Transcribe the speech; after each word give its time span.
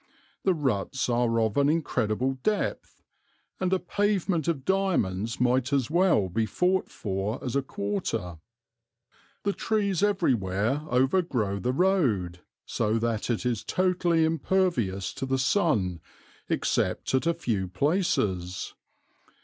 The 0.41 0.55
ruts 0.55 1.09
are 1.09 1.39
of 1.39 1.57
an 1.57 1.69
incredible 1.69 2.39
depth, 2.41 3.03
and 3.59 3.71
a 3.71 3.77
pavement 3.77 4.47
of 4.47 4.65
diamonds 4.65 5.39
might 5.39 5.71
as 5.71 5.91
well 5.91 6.27
be 6.27 6.47
fought 6.47 6.89
for 6.89 7.37
as 7.43 7.55
a 7.55 7.61
quarter" 7.61 8.17
[sic, 8.17 8.25
meaning?]. 8.25 8.39
"The 9.43 9.53
trees 9.53 10.01
everywhere 10.01 10.81
overgrow 10.89 11.59
the 11.59 11.71
road, 11.71 12.39
so 12.65 12.97
that 12.97 13.29
it 13.29 13.45
is 13.45 13.63
totally 13.63 14.25
impervious 14.25 15.13
to 15.13 15.27
the 15.27 15.37
sun, 15.37 15.99
except 16.49 17.13
at 17.13 17.27
a 17.27 17.33
few 17.35 17.67
places. 17.67 18.73